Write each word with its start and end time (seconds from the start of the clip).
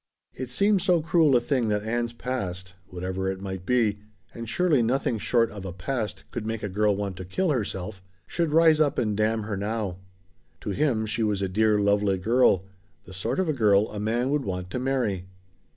It 0.33 0.49
seemed 0.49 0.81
so 0.81 1.03
cruel 1.03 1.35
a 1.35 1.39
thing 1.39 1.67
that 1.69 1.83
Ann's 1.83 2.11
past 2.11 2.73
whatever 2.87 3.29
it 3.31 3.39
might 3.39 3.67
be, 3.67 3.99
and 4.33 4.49
surely 4.49 4.81
nothing 4.81 5.19
short 5.19 5.51
of 5.51 5.63
a 5.63 5.71
"past" 5.71 6.23
could 6.31 6.43
make 6.43 6.63
a 6.63 6.69
girl 6.69 6.95
want 6.95 7.17
to 7.17 7.23
kill 7.23 7.51
herself 7.51 8.01
should 8.25 8.51
rise 8.51 8.81
up 8.81 8.97
and 8.97 9.15
damn 9.15 9.43
her 9.43 9.55
now. 9.55 9.99
To 10.61 10.71
him 10.71 11.05
she 11.05 11.21
was 11.21 11.43
a 11.43 11.47
dear 11.47 11.77
lovely 11.79 12.17
girl 12.17 12.65
the 13.05 13.13
sort 13.13 13.39
of 13.39 13.47
a 13.47 13.53
girl 13.53 13.91
a 13.91 13.99
man 13.99 14.31
would 14.31 14.43
want 14.43 14.71
to 14.71 14.79
marry. 14.79 15.27